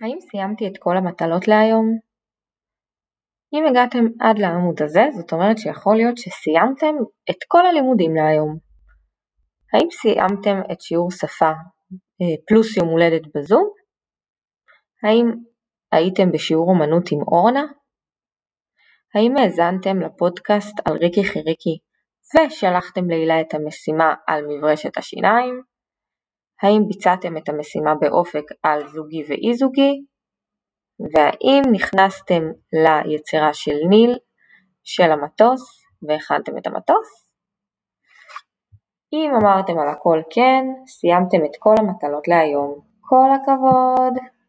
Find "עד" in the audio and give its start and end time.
4.20-4.38